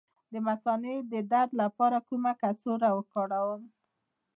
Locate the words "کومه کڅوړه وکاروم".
2.07-3.61